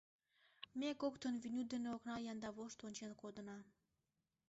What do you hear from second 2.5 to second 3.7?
вошт ончен кодына.